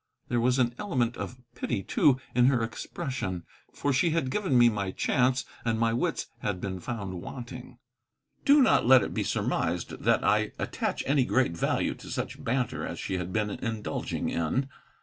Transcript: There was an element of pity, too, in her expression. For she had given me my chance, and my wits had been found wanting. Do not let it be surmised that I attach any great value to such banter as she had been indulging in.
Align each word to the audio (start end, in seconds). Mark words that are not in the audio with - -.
There 0.29 0.39
was 0.41 0.57
an 0.57 0.73
element 0.79 1.15
of 1.15 1.37
pity, 1.53 1.83
too, 1.83 2.19
in 2.33 2.47
her 2.47 2.63
expression. 2.63 3.43
For 3.71 3.93
she 3.93 4.09
had 4.09 4.31
given 4.31 4.57
me 4.57 4.67
my 4.67 4.89
chance, 4.89 5.45
and 5.63 5.77
my 5.79 5.93
wits 5.93 6.25
had 6.39 6.59
been 6.59 6.79
found 6.79 7.21
wanting. 7.21 7.77
Do 8.43 8.63
not 8.63 8.87
let 8.87 9.03
it 9.03 9.13
be 9.13 9.21
surmised 9.23 10.01
that 10.03 10.23
I 10.23 10.53
attach 10.57 11.03
any 11.05 11.23
great 11.23 11.55
value 11.55 11.93
to 11.93 12.09
such 12.09 12.43
banter 12.43 12.83
as 12.83 12.97
she 12.97 13.17
had 13.19 13.31
been 13.31 13.51
indulging 13.51 14.29
in. 14.29 14.69